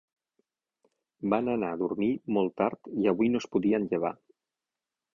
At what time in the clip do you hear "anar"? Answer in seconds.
1.53-1.69